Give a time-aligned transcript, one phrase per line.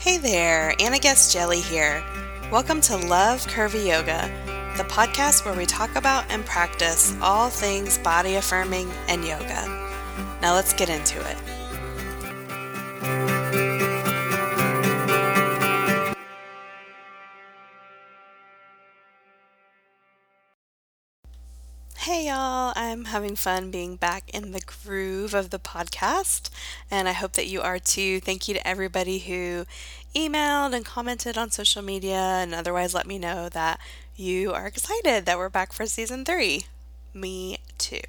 [0.00, 2.02] Hey there, Anna Guest-Jelley here.
[2.50, 4.32] Welcome to Love Curvy Yoga,
[4.78, 9.90] the podcast where we talk about and practice all things body affirming and yoga.
[10.40, 11.36] Now let's get into it.
[23.10, 26.50] Having fun being back in the groove of the podcast,
[26.90, 28.20] and I hope that you are too.
[28.20, 29.66] Thank you to everybody who
[30.14, 33.78] emailed and commented on social media and otherwise let me know that
[34.16, 36.66] you are excited that we're back for season three.
[37.14, 38.00] Me too.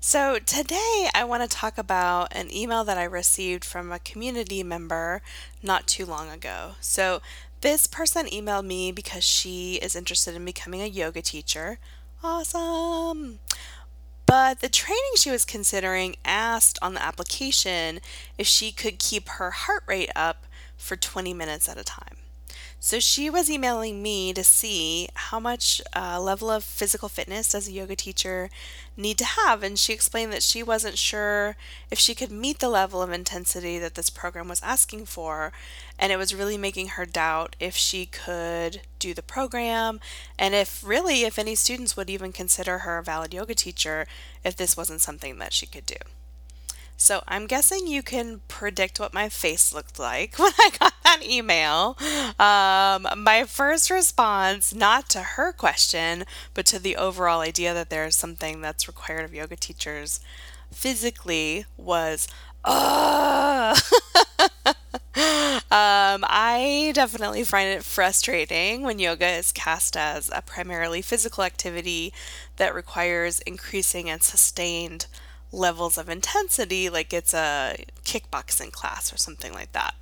[0.00, 4.62] So, today I want to talk about an email that I received from a community
[4.62, 5.22] member
[5.62, 6.72] not too long ago.
[6.80, 7.20] So,
[7.60, 11.80] this person emailed me because she is interested in becoming a yoga teacher.
[12.22, 13.38] Awesome.
[14.26, 18.00] But the training she was considering asked on the application
[18.36, 20.44] if she could keep her heart rate up
[20.76, 22.17] for 20 minutes at a time.
[22.80, 27.66] So she was emailing me to see how much uh, level of physical fitness does
[27.66, 28.50] a yoga teacher
[28.96, 31.56] need to have, and she explained that she wasn't sure
[31.90, 35.52] if she could meet the level of intensity that this program was asking for,
[35.98, 39.98] and it was really making her doubt if she could do the program,
[40.38, 44.06] and if really if any students would even consider her a valid yoga teacher
[44.44, 45.96] if this wasn't something that she could do.
[47.00, 51.22] So I'm guessing you can predict what my face looked like when I got that
[51.24, 51.96] email.
[52.40, 56.24] Um, my first response, not to her question,
[56.54, 60.18] but to the overall idea that there's something that's required of yoga teachers
[60.72, 62.26] physically, was,
[62.64, 63.78] ugh.
[64.66, 64.74] um,
[65.70, 72.12] I definitely find it frustrating when yoga is cast as a primarily physical activity
[72.56, 75.06] that requires increasing and sustained
[75.52, 79.94] levels of intensity, like it's a kickboxing class or something like that.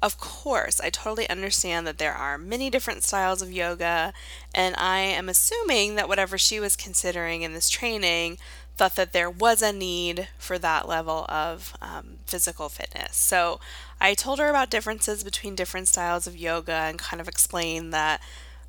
[0.00, 4.12] Of course, I totally understand that there are many different styles of yoga,
[4.54, 8.38] and I am assuming that whatever she was considering in this training
[8.76, 13.16] thought that there was a need for that level of um, physical fitness.
[13.16, 13.58] So
[14.00, 18.20] I told her about differences between different styles of yoga and kind of explained that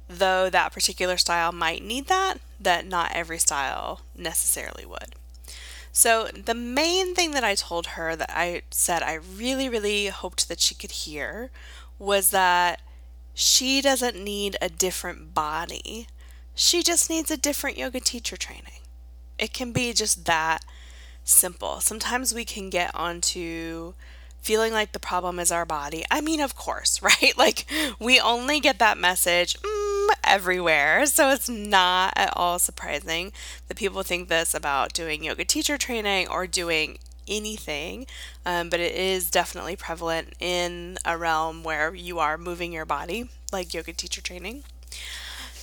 [0.08, 5.14] though that particular style might need that, that not every style necessarily would.
[5.92, 10.48] So, the main thing that I told her that I said I really, really hoped
[10.48, 11.50] that she could hear
[11.98, 12.82] was that
[13.34, 16.08] she doesn't need a different body.
[16.56, 18.82] She just needs a different yoga teacher training.
[19.38, 20.64] It can be just that
[21.24, 21.80] simple.
[21.80, 23.94] Sometimes we can get onto
[24.42, 26.04] feeling like the problem is our body.
[26.10, 27.34] I mean, of course, right?
[27.38, 27.66] Like,
[28.00, 29.58] we only get that message.
[30.24, 31.06] Everywhere.
[31.06, 33.32] So it's not at all surprising
[33.68, 38.08] that people think this about doing yoga teacher training or doing anything,
[38.46, 43.30] um, but it is definitely prevalent in a realm where you are moving your body,
[43.52, 44.64] like yoga teacher training.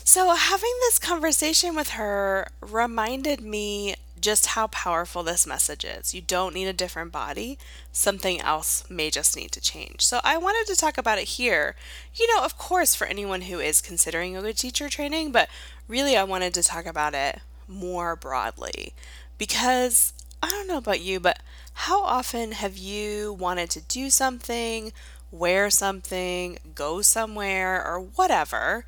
[0.04, 6.14] So, having this conversation with her reminded me just how powerful this message is.
[6.14, 7.58] You don't need a different body,
[7.92, 10.02] something else may just need to change.
[10.02, 11.76] So, I wanted to talk about it here.
[12.14, 15.48] You know, of course, for anyone who is considering yoga teacher training, but
[15.88, 18.94] really, I wanted to talk about it more broadly
[19.38, 20.12] because
[20.42, 21.40] I don't know about you, but
[21.72, 24.92] how often have you wanted to do something,
[25.30, 28.84] wear something, go somewhere, or whatever?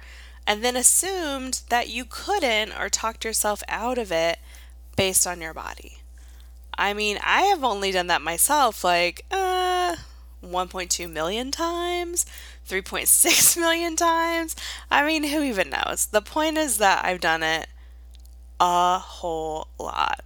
[0.49, 4.39] and then assumed that you couldn't or talked yourself out of it
[4.99, 5.99] based on your body.
[6.77, 9.95] I mean, I have only done that myself like uh
[10.45, 12.27] 1.2 million times,
[12.69, 14.57] 3.6 million times.
[14.91, 16.07] I mean, who even knows?
[16.07, 17.69] The point is that I've done it
[18.59, 20.25] a whole lot.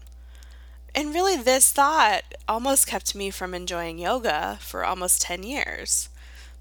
[0.95, 6.09] And really, this thought almost kept me from enjoying yoga for almost 10 years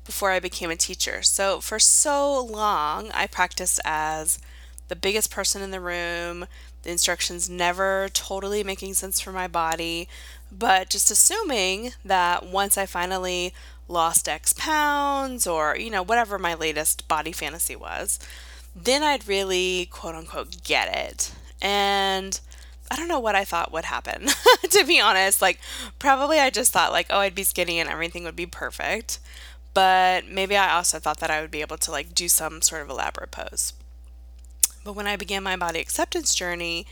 [0.06, 1.22] before I became a teacher.
[1.22, 4.40] So, for so long, I practiced as
[4.88, 6.48] the biggest person in the room,
[6.84, 10.08] the instructions never totally making sense for my body,
[10.52, 13.54] but just assuming that once I finally
[13.88, 18.20] lost X pounds or, you know, whatever my latest body fantasy was,
[18.76, 21.32] then I'd really quote unquote get it.
[21.62, 22.40] And
[22.90, 24.28] I don't know what I thought would happen,
[24.70, 25.42] to be honest.
[25.42, 25.60] Like,
[26.00, 29.20] probably I just thought, like, oh, I'd be skinny and everything would be perfect.
[29.74, 32.82] But maybe I also thought that I would be able to, like, do some sort
[32.82, 33.72] of elaborate pose.
[34.84, 36.86] But when I began my body acceptance journey,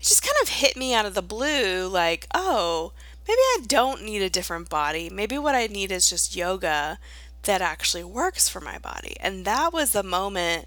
[0.00, 2.92] it just kind of hit me out of the blue like, oh,
[3.26, 5.10] maybe I don't need a different body.
[5.10, 6.98] Maybe what I need is just yoga
[7.42, 9.16] that actually works for my body.
[9.20, 10.66] And that was the moment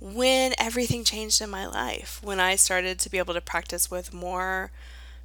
[0.00, 4.12] when everything changed in my life, when I started to be able to practice with
[4.12, 4.70] more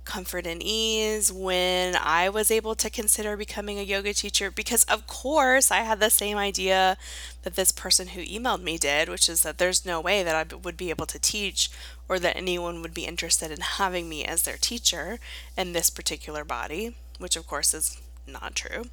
[0.05, 5.07] comfort and ease when I was able to consider becoming a yoga teacher because, of
[5.07, 6.97] course, I had the same idea
[7.43, 10.55] that this person who emailed me did, which is that there's no way that I
[10.55, 11.69] would be able to teach
[12.09, 15.19] or that anyone would be interested in having me as their teacher
[15.57, 18.85] in this particular body, which, of course, is not true.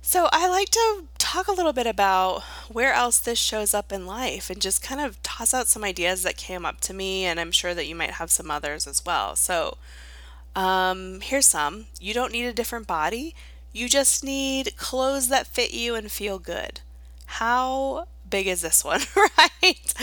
[0.00, 4.06] So, I like to talk a little bit about where else this shows up in
[4.06, 7.40] life and just kind of toss out some ideas that came up to me, and
[7.40, 9.36] I'm sure that you might have some others as well.
[9.36, 9.78] So,
[10.56, 11.86] um, here's some.
[12.00, 13.34] You don't need a different body,
[13.72, 16.80] you just need clothes that fit you and feel good.
[17.26, 19.00] How big is this one,
[19.38, 19.94] right?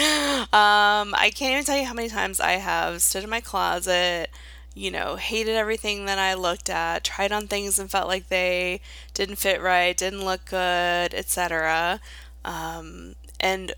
[0.54, 4.30] Um, I can't even tell you how many times I have stood in my closet
[4.76, 8.82] you know, hated everything that I looked at, tried on things and felt like they
[9.14, 12.02] didn't fit right, didn't look good, etc.
[12.46, 13.74] Um, and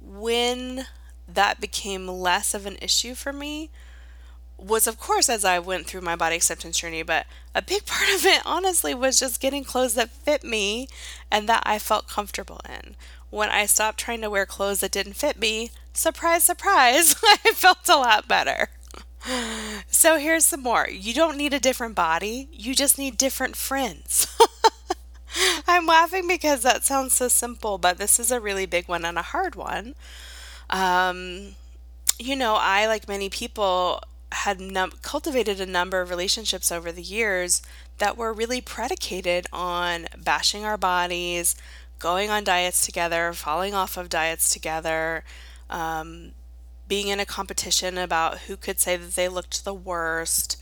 [0.00, 0.86] when
[1.28, 3.70] that became less of an issue for me
[4.56, 8.08] was of course as I went through my body acceptance journey, but a big part
[8.14, 10.88] of it honestly was just getting clothes that fit me
[11.30, 12.94] and that I felt comfortable in.
[13.30, 17.88] When I stopped trying to wear clothes that didn't fit me, surprise, surprise, I felt
[17.88, 18.68] a lot better.
[19.88, 20.88] So here's some more.
[20.90, 24.26] You don't need a different body, you just need different friends.
[25.70, 29.18] I'm laughing because that sounds so simple, but this is a really big one and
[29.18, 29.94] a hard one.
[30.68, 31.56] Um,
[32.18, 34.02] you know, I, like many people,
[34.32, 37.62] had num- cultivated a number of relationships over the years
[37.98, 41.54] that were really predicated on bashing our bodies,
[41.98, 45.24] going on diets together, falling off of diets together,
[45.68, 46.32] um,
[46.88, 50.56] being in a competition about who could say that they looked the worst,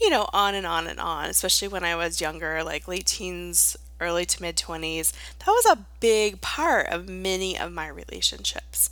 [0.00, 3.76] you know, on and on and on, especially when I was younger, like late teens,
[4.00, 5.12] early to mid 20s.
[5.40, 8.90] That was a big part of many of my relationships.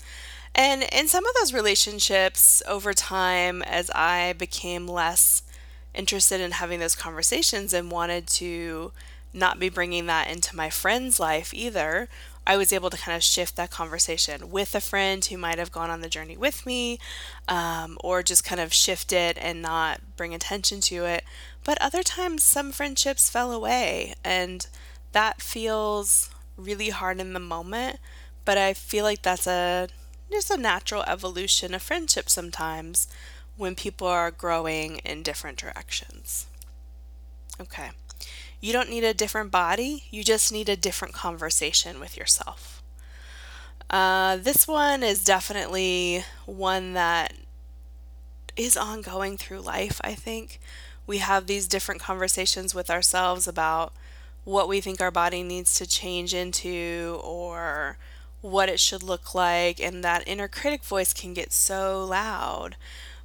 [0.54, 5.42] And in some of those relationships, over time, as I became less
[5.94, 8.92] interested in having those conversations and wanted to
[9.34, 12.08] not be bringing that into my friend's life either,
[12.46, 15.70] I was able to kind of shift that conversation with a friend who might have
[15.70, 16.98] gone on the journey with me,
[17.48, 21.24] um, or just kind of shift it and not bring attention to it.
[21.64, 24.66] But other times, some friendships fell away, and
[25.12, 27.98] that feels really hard in the moment.
[28.44, 29.88] But I feel like that's a
[30.30, 33.06] just a natural evolution of friendship sometimes
[33.56, 36.46] when people are growing in different directions.
[37.60, 37.90] Okay.
[38.60, 42.82] You don't need a different body, you just need a different conversation with yourself.
[43.90, 47.34] Uh, this one is definitely one that
[48.56, 50.60] is ongoing through life, I think.
[51.06, 53.92] We have these different conversations with ourselves about
[54.44, 57.96] what we think our body needs to change into or
[58.40, 62.76] what it should look like, and that inner critic voice can get so loud.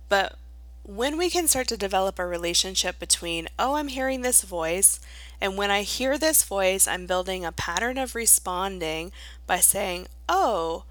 [0.10, 0.38] But
[0.84, 5.00] when we can start to develop a relationship between, oh, I'm hearing this voice,
[5.42, 9.12] and when I hear this voice, I'm building a pattern of responding
[9.46, 10.84] by saying, oh,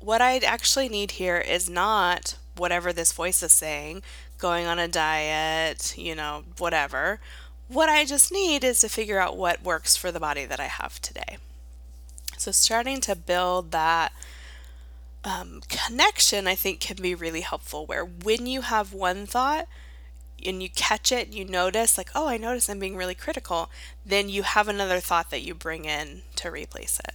[0.00, 4.02] what I actually need here is not whatever this voice is saying,
[4.38, 7.20] going on a diet, you know, whatever.
[7.68, 10.66] What I just need is to figure out what works for the body that I
[10.66, 11.38] have today.
[12.36, 14.12] So, starting to build that
[15.24, 17.84] um, connection, I think, can be really helpful.
[17.84, 19.66] Where when you have one thought
[20.44, 23.70] and you catch it, you notice, like, oh, I notice I'm being really critical,
[24.04, 27.14] then you have another thought that you bring in to replace it.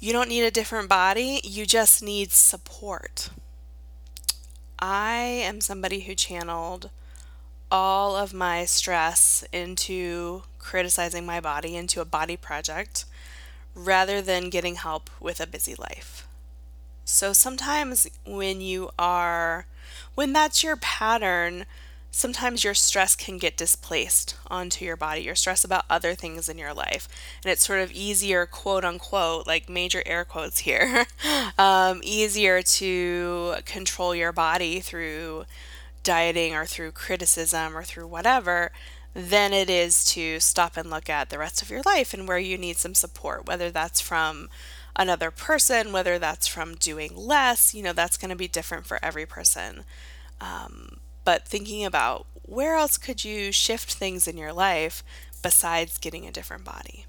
[0.00, 3.30] You don't need a different body, you just need support.
[4.78, 6.90] I am somebody who channeled
[7.70, 13.04] all of my stress into criticizing my body, into a body project
[13.74, 16.26] rather than getting help with a busy life.
[17.04, 19.66] So sometimes when you are,
[20.14, 21.66] when that's your pattern,
[22.10, 26.56] sometimes your stress can get displaced onto your body, your stress about other things in
[26.56, 27.08] your life.
[27.42, 31.06] And it's sort of easier, quote unquote, like major air quotes here,
[31.58, 35.44] um, easier to control your body through
[36.04, 38.70] dieting or through criticism or through whatever
[39.14, 42.38] than it is to stop and look at the rest of your life and where
[42.38, 44.48] you need some support, whether that's from
[44.96, 48.98] another person, whether that's from doing less, you know, that's going to be different for
[49.02, 49.84] every person.
[50.40, 55.02] Um, but thinking about where else could you shift things in your life
[55.42, 57.06] besides getting a different body?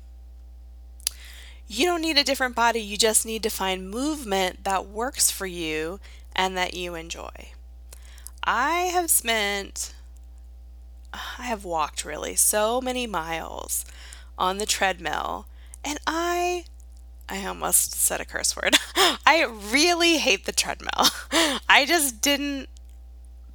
[1.68, 5.48] You don't need a different body, you just need to find movement that works for
[5.48, 6.00] you
[6.36, 7.55] and that you enjoy.
[8.46, 9.94] I have spent
[11.14, 13.86] I have walked really so many miles
[14.38, 15.48] on the treadmill
[15.84, 16.66] and I
[17.28, 18.76] I almost said a curse word.
[19.26, 21.08] I really hate the treadmill.
[21.68, 22.70] I just didn't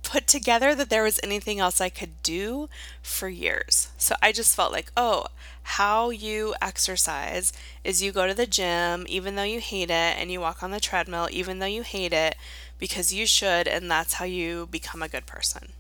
[0.02, 2.68] put together that there was anything else I could do
[3.00, 3.90] for years.
[3.96, 5.26] So I just felt like, oh,
[5.62, 7.52] how you exercise
[7.84, 10.72] is you go to the gym even though you hate it, and you walk on
[10.72, 12.34] the treadmill even though you hate it
[12.80, 15.72] because you should, and that's how you become a good person.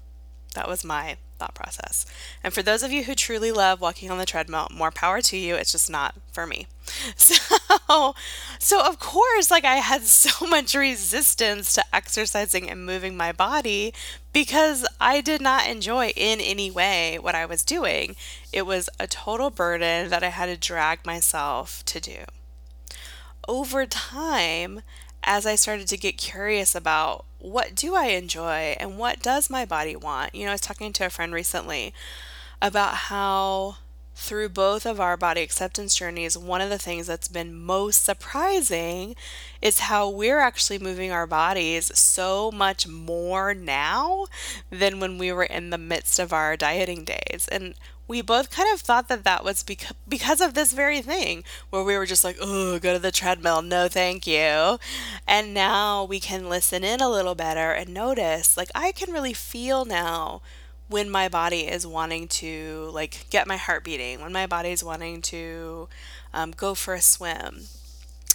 [0.54, 2.06] That was my thought process.
[2.44, 5.36] And for those of you who truly love walking on the treadmill, more power to
[5.36, 5.54] you.
[5.54, 6.68] It's just not for me.
[7.16, 8.14] So,
[8.60, 13.92] so of course, like I had so much resistance to exercising and moving my body
[14.32, 18.14] because I did not enjoy in any way what I was doing.
[18.52, 22.18] It was a total burden that I had to drag myself to do.
[23.48, 24.82] Over time,
[25.24, 29.64] as I started to get curious about what do I enjoy and what does my
[29.64, 30.34] body want.
[30.34, 31.94] You know, I was talking to a friend recently
[32.60, 33.76] about how
[34.20, 39.16] through both of our body acceptance journeys, one of the things that's been most surprising
[39.62, 44.26] is how we're actually moving our bodies so much more now
[44.68, 47.48] than when we were in the midst of our dieting days.
[47.50, 47.74] And
[48.10, 51.84] we both kind of thought that that was beca- because of this very thing where
[51.84, 53.62] we were just like, oh, go to the treadmill.
[53.62, 54.80] No, thank you.
[55.28, 59.32] And now we can listen in a little better and notice, like, I can really
[59.32, 60.42] feel now
[60.88, 64.82] when my body is wanting to, like, get my heart beating, when my body is
[64.82, 65.88] wanting to
[66.34, 67.66] um, go for a swim.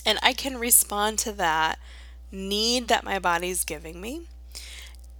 [0.05, 1.79] And I can respond to that
[2.31, 4.21] need that my body's giving me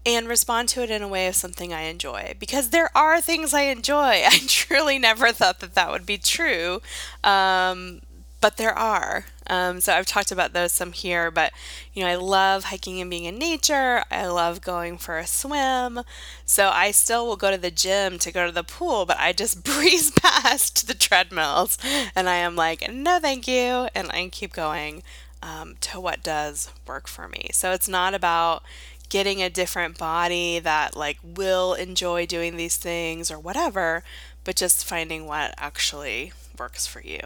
[0.06, 3.54] and respond to it in a way of something I enjoy because there are things
[3.54, 4.22] I enjoy.
[4.26, 6.82] I truly never thought that that would be true,
[7.24, 8.02] um,
[8.42, 9.26] but there are.
[9.48, 11.52] Um, so I've talked about those some here, but
[11.94, 14.04] you know, I love hiking and being in nature.
[14.12, 16.02] I love going for a swim.
[16.46, 19.34] So I still will go to the gym to go to the pool, but I
[19.34, 21.78] just breeze past the treadmills
[22.16, 23.88] and I am like, no, thank you.
[23.96, 25.04] And I keep going
[25.42, 27.50] um, to what does work for me.
[27.54, 28.64] So it's not about,
[29.10, 34.04] getting a different body that like will enjoy doing these things or whatever,
[34.44, 37.20] but just finding what actually works for you.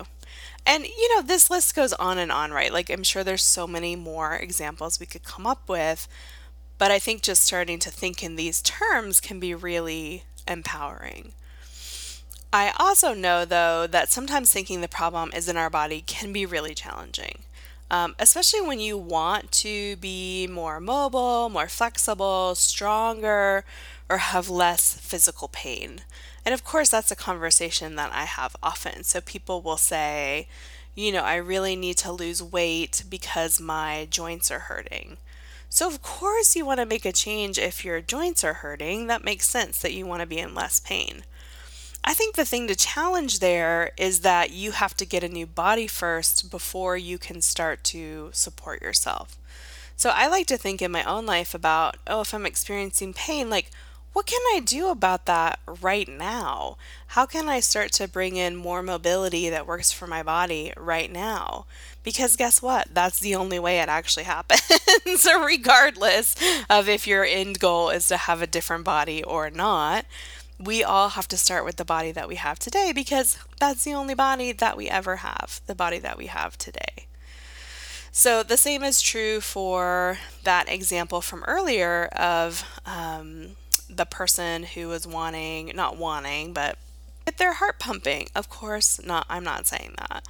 [0.66, 2.72] And you know, this list goes on and on, right?
[2.74, 6.08] Like I'm sure there's so many more examples we could come up with,
[6.78, 11.34] but I think just starting to think in these terms can be really empowering.
[12.52, 16.46] I also know though that sometimes thinking the problem is in our body can be
[16.46, 17.44] really challenging
[17.92, 23.66] um, especially when you want to be more mobile, more flexible, stronger,
[24.10, 26.02] or have less physical pain.
[26.46, 29.04] And of course, that's a conversation that I have often.
[29.04, 30.48] So people will say,
[30.96, 35.18] you know, I really need to lose weight because my joints are hurting.
[35.70, 39.06] So, of course, you want to make a change if your joints are hurting.
[39.06, 41.24] That makes sense that you want to be in less pain.
[42.04, 45.46] I think the thing to challenge there is that you have to get a new
[45.46, 49.38] body first before you can start to support yourself.
[49.96, 53.50] So I like to think in my own life about, oh, if I'm experiencing pain,
[53.50, 53.70] like,
[54.14, 56.78] what can I do about that right now?
[57.08, 61.12] How can I start to bring in more mobility that works for my body right
[61.12, 61.66] now?
[62.04, 62.88] Because guess what?
[62.94, 64.62] That's the only way it actually happens.
[65.40, 66.36] regardless
[66.70, 70.06] of if your end goal is to have a different body or not,
[70.60, 73.94] we all have to start with the body that we have today because that's the
[73.94, 77.08] only body that we ever have, the body that we have today.
[78.12, 83.56] So, the same is true for that example from earlier of um,
[83.90, 86.78] the person who was wanting, not wanting, but
[87.26, 88.28] get their heart pumping.
[88.36, 90.24] Of course, not, I'm not saying that.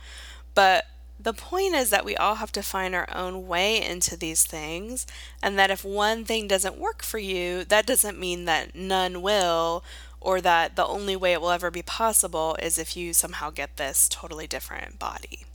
[0.53, 0.85] But
[1.19, 5.07] the point is that we all have to find our own way into these things,
[5.41, 9.83] and that if one thing doesn't work for you, that doesn't mean that none will
[10.21, 13.77] or that the only way it will ever be possible is if you somehow get
[13.77, 15.45] this totally different body.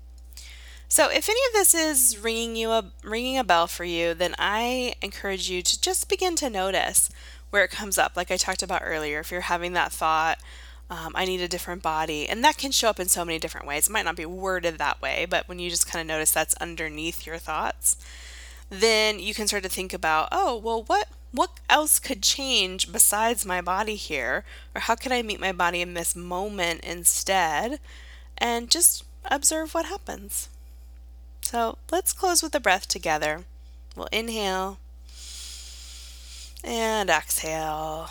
[0.89, 4.35] So if any of this is ringing you a ringing a bell for you, then
[4.39, 7.11] I encourage you to just begin to notice
[7.51, 8.17] where it comes up.
[8.17, 10.39] Like I talked about earlier, if you're having that thought,
[10.91, 13.67] um, I need a different body, and that can show up in so many different
[13.67, 13.89] ways.
[13.89, 16.55] It might not be worded that way, but when you just kind of notice that's
[16.57, 17.97] underneath your thoughts,
[18.71, 23.45] then you can start to think about, oh, well, what what else could change besides
[23.45, 24.45] my body here?
[24.73, 27.81] Or how can I meet my body in this moment instead?
[28.39, 30.49] And just observe what happens.
[31.41, 33.45] So let's close with a breath together.
[33.97, 34.79] We'll inhale
[36.63, 38.11] and exhale.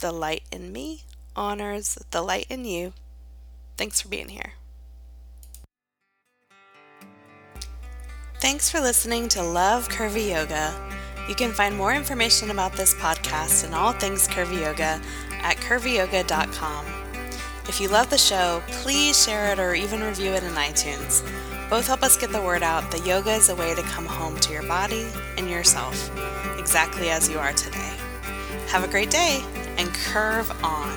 [0.00, 2.92] The light in me honors the light in you.
[3.78, 4.52] Thanks for being here.
[8.46, 10.72] Thanks for listening to Love Curvy Yoga.
[11.28, 15.00] You can find more information about this podcast and all things Curvy Yoga
[15.42, 16.86] at curvyyoga.com.
[17.68, 21.28] If you love the show, please share it or even review it in iTunes.
[21.68, 24.38] Both help us get the word out that yoga is a way to come home
[24.38, 26.08] to your body and yourself,
[26.56, 27.96] exactly as you are today.
[28.68, 29.42] Have a great day
[29.76, 30.96] and curve on.